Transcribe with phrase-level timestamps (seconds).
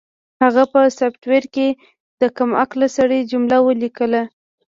[0.43, 1.67] هغه په سافټویر کې
[2.21, 4.21] د کم عقل سړي جمله ولیکله